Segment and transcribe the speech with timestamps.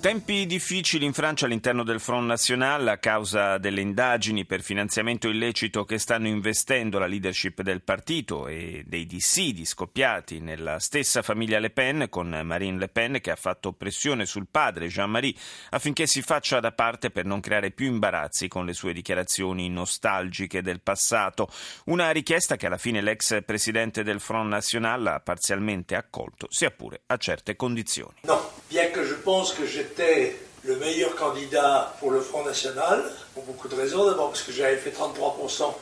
[0.00, 5.84] Tempi difficili in Francia all'interno del Front National a causa delle indagini per finanziamento illecito
[5.84, 11.70] che stanno investendo la leadership del partito e dei dissidi scoppiati nella stessa famiglia Le
[11.70, 15.34] Pen con Marine Le Pen che ha fatto pressione sul padre Jean-Marie
[15.70, 20.62] affinché si faccia da parte per non creare più imbarazzi con le sue dichiarazioni nostalgiche
[20.62, 21.50] del passato.
[21.86, 27.00] Una richiesta che alla fine l'ex presidente del Front National ha parzialmente accolto, sia pure
[27.06, 28.14] a certe condizioni.
[28.22, 33.02] No, bien que je pense que j'étais le meilleur candidat pour le Front National,
[33.34, 34.06] pour beaucoup de raisons.
[34.06, 35.72] D'abord parce que j'avais fait 33%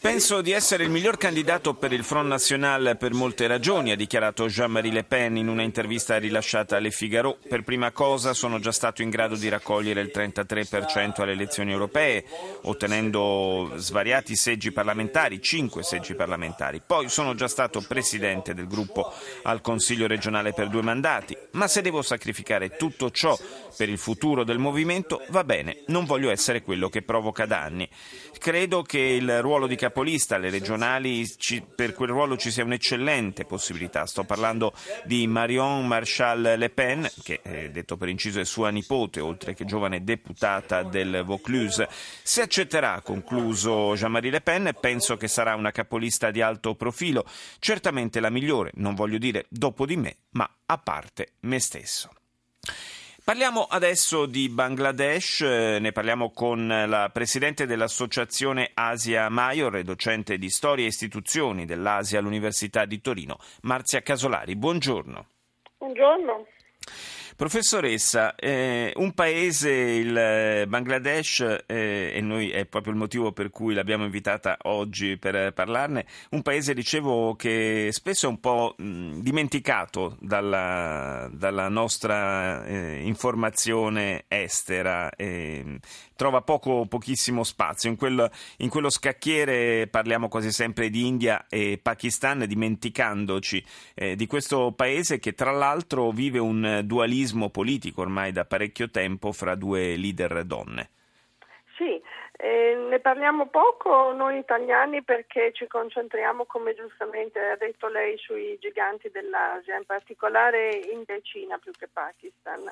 [0.00, 4.46] Penso di essere il miglior candidato per il Front National per molte ragioni, ha dichiarato
[4.46, 7.36] Jean-Marie Le Pen in una intervista rilasciata alle Figaro.
[7.46, 12.24] Per prima cosa sono già stato in grado di raccogliere il 33% alle elezioni europee,
[12.62, 16.80] ottenendo svariati seggi parlamentari, 5 seggi parlamentari.
[16.84, 21.36] Poi sono già stato presidente del gruppo al Consiglio regionale per due mandati.
[21.52, 23.38] Ma se devo sacrificare tutto ciò
[23.76, 27.88] per il futuro del movimento, va bene, non voglio essere quello che provoca danni anni.
[28.38, 33.44] Credo che il ruolo di capolista alle regionali, ci, per quel ruolo ci sia un'eccellente
[33.44, 34.06] possibilità.
[34.06, 34.72] Sto parlando
[35.04, 39.64] di Marion Marshall Le Pen, che eh, detto per inciso è sua nipote, oltre che
[39.64, 41.88] giovane deputata del Vaucluse.
[42.22, 47.24] Se accetterà, concluso Jean-Marie Le Pen, penso che sarà una capolista di alto profilo,
[47.58, 52.10] certamente la migliore, non voglio dire dopo di me, ma a parte me stesso.
[53.24, 60.36] Parliamo adesso di Bangladesh, eh, ne parliamo con la presidente dell'associazione Asia Maior e docente
[60.36, 64.56] di storia e istituzioni dell'Asia all'Università di Torino, Marzia Casolari.
[64.56, 65.26] Buongiorno.
[65.78, 66.46] Buongiorno.
[67.36, 73.50] Professoressa, eh, un paese, il eh, Bangladesh, eh, e noi è proprio il motivo per
[73.50, 80.16] cui l'abbiamo invitata oggi per parlarne, un paese, dicevo, che spesso è un po' dimenticato
[80.20, 85.10] dalla, dalla nostra eh, informazione estera,
[86.14, 87.90] trova poco, pochissimo spazio.
[87.90, 93.64] In, quel, in quello scacchiere parliamo quasi sempre di India e Pakistan, dimenticandoci
[93.94, 98.90] eh, di questo paese che tra l'altro vive un dualismo dualismo politico ormai da parecchio
[98.90, 100.90] tempo fra due leader donne.
[101.76, 102.00] Sì,
[102.36, 108.58] eh, ne parliamo poco noi italiani perché ci concentriamo, come giustamente ha detto lei, sui
[108.60, 112.70] giganti dell'Asia, in particolare e Cina più che Pakistan.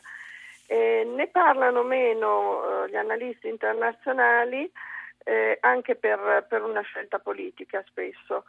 [0.67, 4.71] Eh, ne parlano meno eh, gli analisti internazionali
[5.25, 8.45] eh, anche per, per, una scelta politica spesso.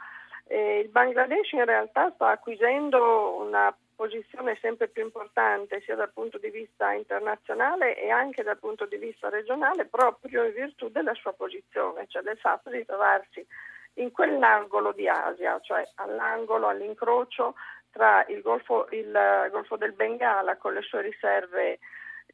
[0.48, 6.38] Eh, il Bangladesh in realtà sta acquisendo una posizione sempre più importante sia dal punto
[6.38, 11.32] di vista internazionale e anche dal punto di vista regionale proprio in virtù della sua
[11.32, 13.48] posizione, cioè del fatto di trovarsi
[13.96, 17.56] in quell'angolo di Asia, cioè all'angolo, all'incrocio
[17.92, 21.80] tra il Golfo, il Golfo del Bengala con le sue riserve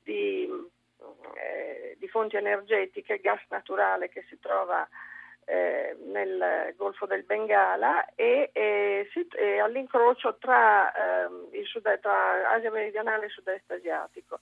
[0.01, 0.49] di,
[1.35, 4.87] eh, di fonti energetiche, gas naturale che si trova
[5.49, 12.69] eh, nel Golfo del Bengala e, e, si, e all'incrocio tra, eh, sud, tra, Asia
[12.69, 14.39] meridionale e sud-est asiatico.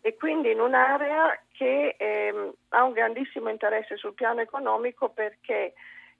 [0.00, 5.74] E quindi in un'area che eh, ha un grandissimo interesse sul piano economico perché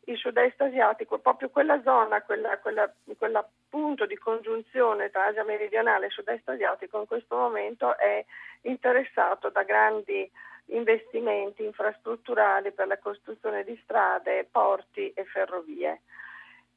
[0.05, 6.49] il sud-est asiatico, proprio quella zona, quella punto di congiunzione tra Asia meridionale e sud-est
[6.49, 8.25] asiatico in questo momento è
[8.62, 10.31] interessato da grandi
[10.75, 16.03] investimenti infrastrutturali per la costruzione di strade, porti e ferrovie.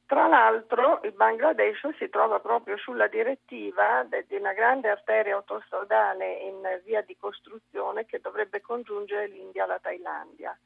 [0.06, 6.60] Tra l'altro il Bangladesh si trova proprio sulla direttiva di una grande arteria autostradale in
[6.84, 10.56] via di costruzione che dovrebbe congiungere l'India alla Thailandia.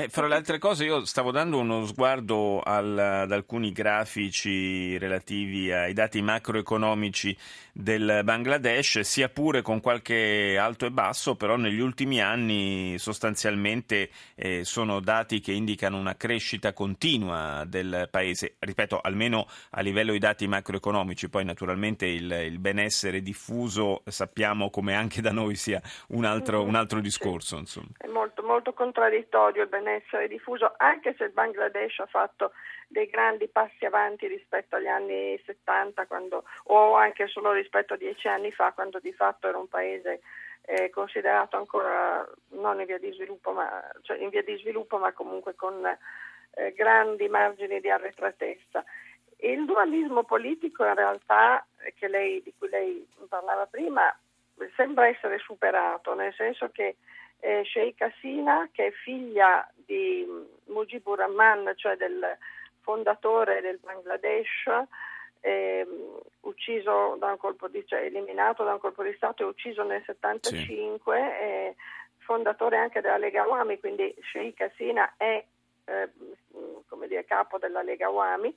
[0.00, 5.70] Eh, fra le altre cose io stavo dando uno sguardo al, ad alcuni grafici relativi
[5.70, 7.36] ai dati macroeconomici
[7.70, 14.64] del Bangladesh, sia pure con qualche alto e basso, però negli ultimi anni sostanzialmente eh,
[14.64, 20.48] sono dati che indicano una crescita continua del paese, ripeto, almeno a livello di dati
[20.48, 26.62] macroeconomici, poi naturalmente il, il benessere diffuso sappiamo come anche da noi sia un altro,
[26.62, 27.58] un altro discorso.
[27.58, 27.88] Insomma.
[27.98, 32.52] È molto, molto contraddittorio il benessere essere diffuso, anche se il Bangladesh ha fatto
[32.88, 38.28] dei grandi passi avanti rispetto agli anni 70 quando, o anche solo rispetto a dieci
[38.28, 40.20] anni fa, quando di fatto era un paese
[40.62, 45.12] è considerato ancora non in via di sviluppo, ma, cioè in via di sviluppo, ma
[45.12, 48.84] comunque con eh, grandi margini di arretratezza.
[49.38, 51.66] Il dualismo politico in realtà,
[52.00, 54.14] lei, di cui lei parlava prima,
[54.76, 56.96] sembra essere superato, nel senso che
[57.40, 60.26] eh, Sheikh Hasina, che è figlia di
[60.66, 62.36] Mujibur Rahman, cioè del
[62.80, 64.86] fondatore del Bangladesh,
[65.40, 65.86] eh,
[66.40, 70.02] ucciso da un colpo di, cioè eliminato da un colpo di Stato e ucciso nel
[70.04, 71.22] 75, sì.
[71.22, 71.76] eh,
[72.18, 75.44] fondatore anche della Lega Wami, quindi Sheikh Hasina è
[75.84, 76.10] eh,
[76.88, 78.54] come dire, capo della Lega Wami.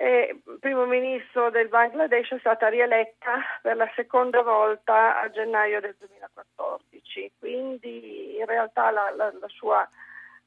[0.00, 5.96] E primo ministro del Bangladesh è stata rieletta per la seconda volta a gennaio del
[5.98, 9.88] 2014, quindi in realtà la, la, la, sua,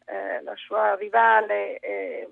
[0.05, 2.29] eh, la sua, rivale eh,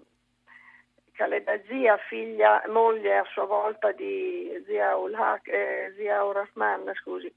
[1.11, 5.13] Khaleda Zia, figlia, moglie a sua volta di Ziaul,
[5.43, 7.29] eh, Ziaul Rahman, scusi,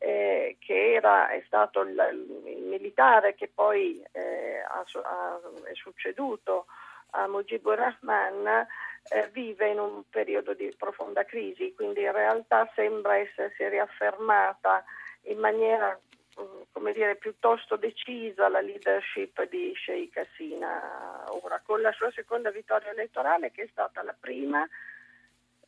[0.00, 6.66] eh, che era, è stato il, il, militare che poi eh, ha, ha, è succeduto
[7.12, 8.66] a Mujibur Rahman,
[9.10, 14.84] eh, vive in un periodo di profonda crisi, quindi in realtà sembra essersi riaffermata
[15.22, 15.98] in maniera
[16.72, 21.24] come dire, piuttosto decisa la leadership di Sheikh Hasina.
[21.28, 24.66] Ora, con la sua seconda vittoria elettorale che è stata la prima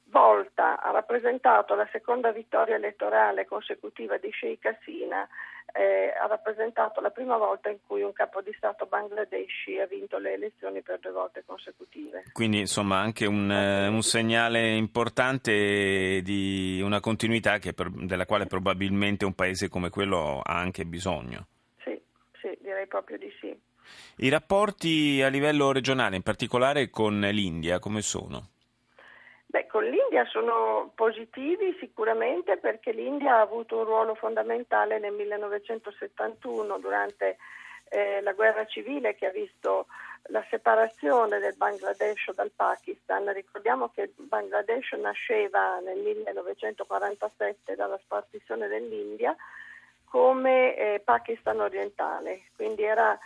[0.04, 5.28] volta, ha rappresentato la seconda vittoria elettorale consecutiva di Sheikh Hasina,
[5.72, 10.18] eh, ha rappresentato la prima volta in cui un capo di Stato bangladeshi ha vinto
[10.18, 12.24] le elezioni per due volte consecutive.
[12.32, 19.24] Quindi insomma anche un, eh, un segnale importante di una continuità per, della quale probabilmente
[19.24, 21.46] un paese come quello ha anche bisogno.
[21.82, 22.00] Sì,
[22.40, 23.54] sì, direi proprio di sì.
[24.18, 28.48] I rapporti a livello regionale, in particolare con l'India, come sono?
[29.48, 36.78] Beh, con l'India sono positivi sicuramente perché l'India ha avuto un ruolo fondamentale nel 1971
[36.78, 37.36] durante
[37.88, 39.86] eh, la guerra civile che ha visto
[40.30, 43.32] la separazione del Bangladesh dal Pakistan.
[43.32, 49.36] Ricordiamo che il Bangladesh nasceva nel 1947 dalla spartizione dell'India
[50.04, 53.18] come eh, Pakistan orientale, quindi era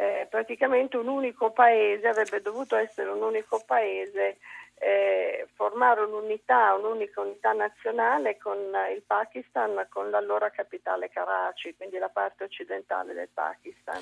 [0.00, 4.38] eh, praticamente un unico paese, avrebbe dovuto essere un unico paese
[4.78, 12.08] eh, formare un'unità, un'unica unità nazionale con il Pakistan, con l'allora capitale Karachi, quindi la
[12.08, 14.00] parte occidentale del Pakistan.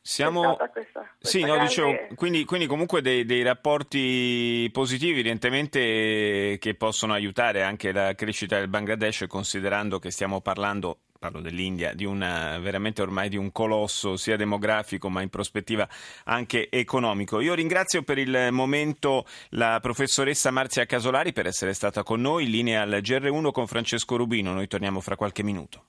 [0.00, 0.54] Siamo...
[0.54, 1.64] Questa, questa sì, no, grande...
[1.64, 8.58] dicevo, quindi, quindi, comunque dei, dei, rapporti positivi evidentemente che possono aiutare anche la crescita
[8.58, 14.16] del Bangladesh considerando che stiamo parlando parlo dell'India, di una, veramente ormai di un colosso
[14.16, 15.86] sia demografico ma in prospettiva
[16.24, 17.40] anche economico.
[17.40, 22.80] Io ringrazio per il momento la professoressa Marzia Casolari per essere stata con noi, linea
[22.80, 25.78] al GR1 con Francesco Rubino, noi torniamo fra qualche minuto.